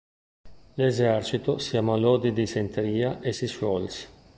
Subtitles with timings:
[0.77, 4.07] L'esercito si ammalò di dissenteria e si sciolse.